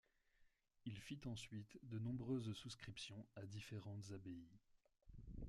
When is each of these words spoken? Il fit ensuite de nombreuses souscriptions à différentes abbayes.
Il 0.85 0.97
fit 0.99 1.21
ensuite 1.27 1.77
de 1.83 1.99
nombreuses 1.99 2.53
souscriptions 2.53 3.23
à 3.35 3.45
différentes 3.45 4.09
abbayes. 4.11 4.57